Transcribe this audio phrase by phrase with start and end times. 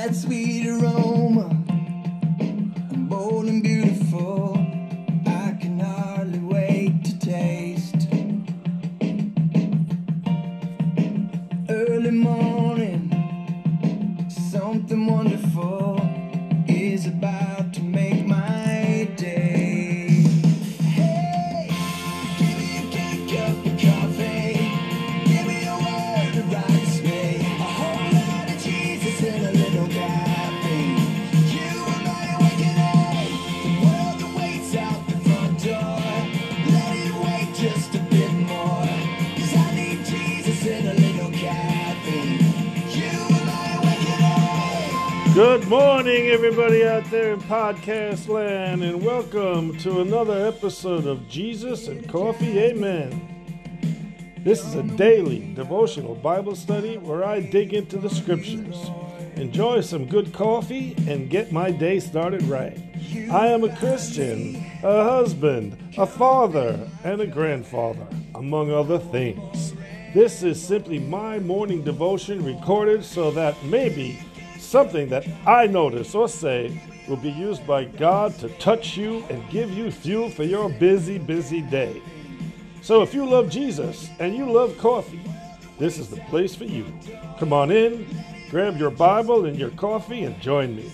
[0.00, 1.29] that sweet aroma,
[45.40, 51.88] Good morning, everybody out there in podcast land, and welcome to another episode of Jesus
[51.88, 52.58] and Coffee.
[52.58, 54.36] Amen.
[54.44, 58.90] This is a daily devotional Bible study where I dig into the scriptures,
[59.36, 62.78] enjoy some good coffee, and get my day started right.
[63.32, 69.72] I am a Christian, a husband, a father, and a grandfather, among other things.
[70.12, 74.18] This is simply my morning devotion recorded so that maybe
[74.70, 79.50] something that I notice or say will be used by God to touch you and
[79.50, 82.00] give you fuel for your busy, busy day.
[82.80, 85.20] So if you love Jesus and you love coffee,
[85.80, 86.86] this is the place for you.
[87.40, 88.06] Come on in,
[88.48, 90.88] grab your Bible and your coffee and join me.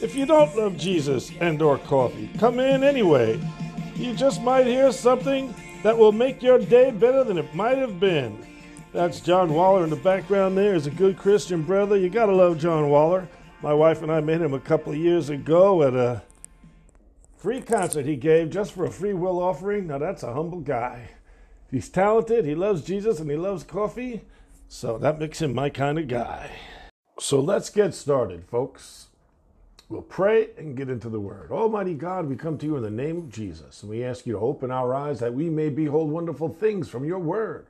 [0.00, 3.40] If you don't love Jesus and or coffee, come in anyway.
[3.94, 8.00] You just might hear something that will make your day better than it might have
[8.00, 8.44] been.
[8.92, 11.96] That's John Waller in the background there is a good Christian brother.
[11.96, 13.26] You got to love John Waller.
[13.62, 16.22] My wife and I met him a couple of years ago at a
[17.38, 19.86] free concert he gave just for a free will offering.
[19.86, 21.08] Now that's a humble guy.
[21.70, 24.26] He's talented, he loves Jesus, and he loves coffee.
[24.68, 26.50] So that makes him my kind of guy.
[27.18, 29.06] So let's get started, folks.
[29.88, 31.50] We'll pray and get into the word.
[31.50, 34.34] Almighty God, we come to you in the name of Jesus, and we ask you
[34.34, 37.68] to open our eyes that we may behold wonderful things from your word.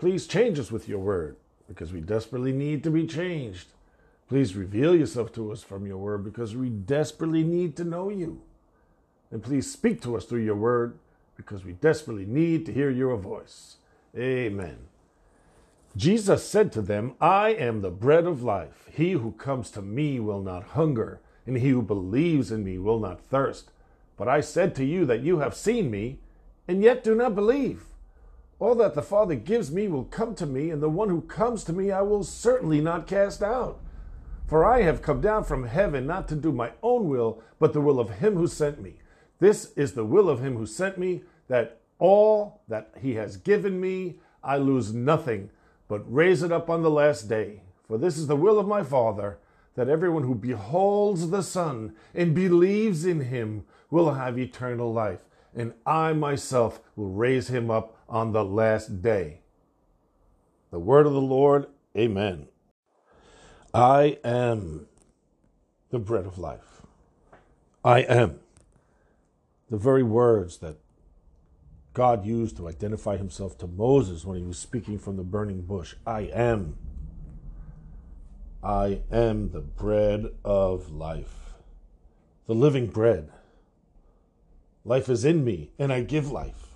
[0.00, 1.36] Please change us with your word,
[1.68, 3.68] because we desperately need to be changed.
[4.30, 8.40] Please reveal yourself to us from your word, because we desperately need to know you.
[9.30, 10.98] And please speak to us through your word,
[11.36, 13.76] because we desperately need to hear your voice.
[14.16, 14.78] Amen.
[15.94, 18.88] Jesus said to them, I am the bread of life.
[18.90, 23.00] He who comes to me will not hunger, and he who believes in me will
[23.00, 23.70] not thirst.
[24.16, 26.20] But I said to you that you have seen me,
[26.66, 27.84] and yet do not believe.
[28.60, 31.64] All that the Father gives me will come to me, and the one who comes
[31.64, 33.80] to me I will certainly not cast out.
[34.46, 37.80] For I have come down from heaven not to do my own will, but the
[37.80, 38.96] will of him who sent me.
[39.38, 43.80] This is the will of him who sent me, that all that he has given
[43.80, 45.48] me I lose nothing,
[45.88, 47.62] but raise it up on the last day.
[47.88, 49.38] For this is the will of my Father,
[49.74, 55.20] that everyone who beholds the Son and believes in him will have eternal life,
[55.54, 59.40] and I myself will raise him up on the last day.
[60.70, 61.66] The word of the Lord,
[61.96, 62.48] amen.
[63.74, 64.86] I am
[65.90, 66.82] the bread of life.
[67.84, 68.40] I am
[69.70, 70.76] the very words that
[71.92, 75.94] God used to identify himself to Moses when he was speaking from the burning bush.
[76.06, 76.76] I am.
[78.62, 81.54] I am the bread of life,
[82.46, 83.30] the living bread.
[84.84, 86.68] Life is in me, and I give life.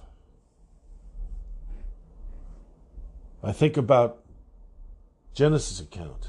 [3.42, 4.24] I think about
[5.34, 6.28] Genesis account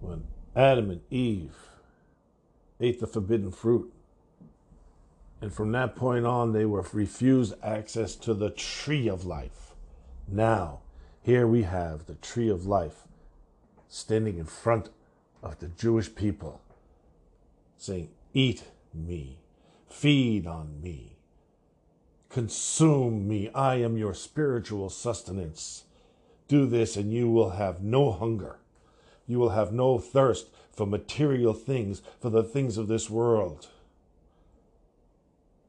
[0.00, 0.24] when
[0.56, 1.54] Adam and Eve
[2.80, 3.92] ate the forbidden fruit.
[5.40, 9.74] And from that point on, they were refused access to the tree of life.
[10.28, 10.80] Now,
[11.20, 13.06] here we have the tree of life
[13.88, 14.88] standing in front
[15.42, 16.60] of the Jewish people,
[17.76, 18.64] saying, Eat
[18.94, 19.38] me,
[19.88, 21.16] feed on me,
[22.28, 23.50] consume me.
[23.54, 25.84] I am your spiritual sustenance.
[26.48, 28.58] Do this, and you will have no hunger.
[29.26, 33.68] You will have no thirst for material things, for the things of this world.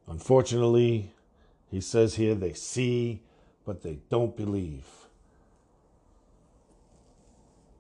[0.08, 1.12] Unfortunately,
[1.70, 3.22] he says here they see,
[3.66, 4.86] but they don't believe,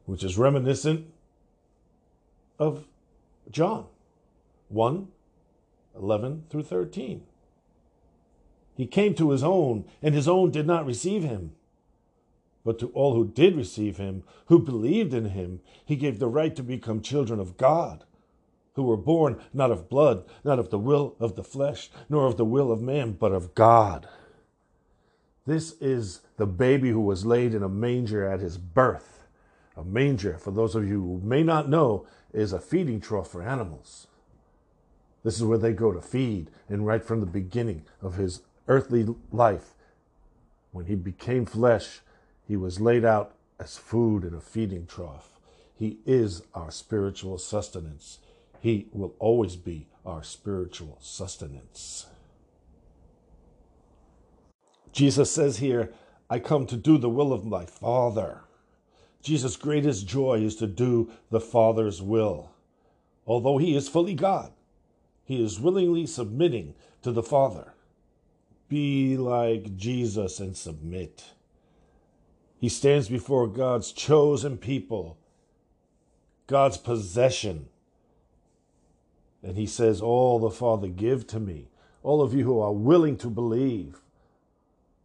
[0.05, 1.05] which is reminiscent
[2.59, 2.85] of
[3.51, 3.85] John
[4.69, 5.07] 1
[5.95, 7.23] 11 through 13.
[8.75, 11.51] He came to his own, and his own did not receive him.
[12.65, 16.55] But to all who did receive him, who believed in him, he gave the right
[16.55, 18.05] to become children of God
[18.75, 22.37] who were born not of blood, not of the will of the flesh, nor of
[22.37, 24.07] the will of man, but of God.
[25.45, 29.23] This is the baby who was laid in a manger at his birth,
[29.75, 33.41] A manger, for those of you who may not know, is a feeding trough for
[33.41, 34.07] animals.
[35.23, 36.51] This is where they go to feed.
[36.69, 39.73] And right from the beginning of his earthly life,
[40.71, 42.01] when he became flesh,
[42.47, 45.39] he was laid out as food in a feeding trough.
[45.75, 48.19] He is our spiritual sustenance.
[48.59, 52.07] He will always be our spiritual sustenance.
[54.91, 55.91] Jesus says here,
[56.29, 58.41] I come to do the will of my Father.
[59.21, 62.51] Jesus' greatest joy is to do the Father's will.
[63.25, 64.51] Although he is fully God,
[65.23, 67.73] he is willingly submitting to the Father.
[68.69, 71.23] Be like Jesus and submit.
[72.57, 75.17] He stands before God's chosen people,
[76.47, 77.67] God's possession.
[79.41, 81.67] And he says, All the Father give to me.
[82.03, 83.97] All of you who are willing to believe,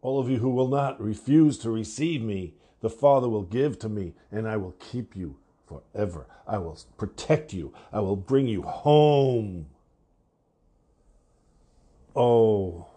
[0.01, 3.89] all of you who will not refuse to receive me, the Father will give to
[3.89, 5.37] me, and I will keep you
[5.67, 6.27] forever.
[6.47, 7.73] I will protect you.
[7.91, 9.67] I will bring you home.
[12.21, 12.87] Oh,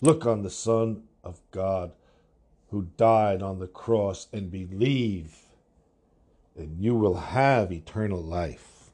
[0.00, 1.90] look on the Son of God
[2.68, 5.36] who died on the cross and believe,
[6.56, 8.92] and you will have eternal life.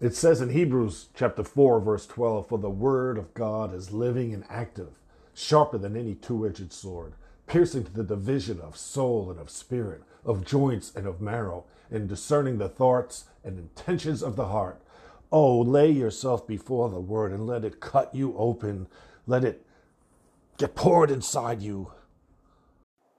[0.00, 4.32] It says in Hebrews chapter 4, verse 12 For the word of God is living
[4.32, 4.98] and active,
[5.34, 7.12] sharper than any two edged sword,
[7.46, 12.08] piercing to the division of soul and of spirit, of joints and of marrow, and
[12.08, 14.80] discerning the thoughts and intentions of the heart.
[15.36, 18.86] Oh, lay yourself before the word and let it cut you open.
[19.26, 19.66] Let it
[20.58, 21.90] get poured inside you.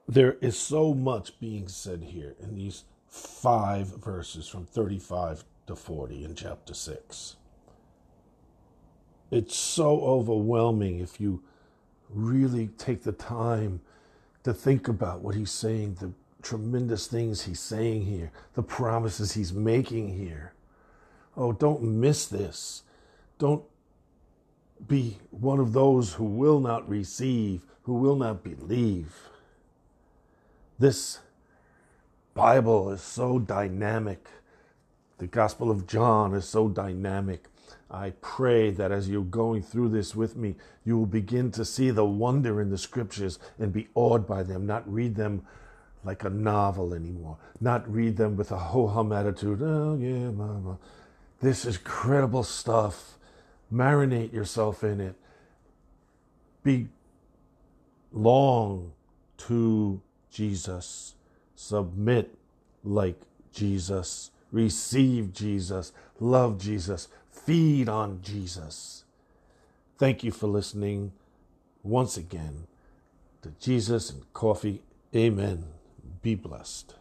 [0.08, 6.24] There is so much being said here in these five verses from 35 to 40
[6.24, 7.36] in chapter 6.
[9.30, 11.44] It's so overwhelming if you
[12.10, 13.82] really take the time
[14.44, 19.52] to think about what he's saying, the tremendous things he's saying here, the promises he's
[19.52, 20.55] making here.
[21.38, 22.84] Oh, don't miss this.
[23.38, 23.64] Don't
[24.88, 29.14] be one of those who will not receive, who will not believe.
[30.80, 31.20] This
[32.34, 34.28] Bible is so dynamic.
[35.18, 37.46] The Gospel of John is so dynamic.
[37.90, 41.92] I pray that as you're going through this with me, you will begin to see
[41.92, 45.46] the wonder in the scriptures and be awed by them, not read them
[46.04, 49.62] like a novel anymore, not read them with a ho hum attitude.
[49.62, 50.78] Oh, yeah, mama.
[51.46, 53.20] This is credible stuff.
[53.72, 55.14] Marinate yourself in it.
[56.64, 56.88] Be
[58.12, 58.94] long
[59.38, 60.02] to
[60.32, 61.14] Jesus.
[61.54, 62.34] Submit
[62.84, 63.22] like
[63.54, 64.32] Jesus.
[64.52, 65.94] Receive Jesus.
[66.20, 67.10] Love Jesus.
[67.30, 69.04] Feed on Jesus.
[70.00, 71.12] Thank you for listening
[71.84, 72.66] once again
[73.44, 74.82] to Jesus and Coffee.
[75.16, 75.66] Amen.
[76.24, 76.96] Be blessed.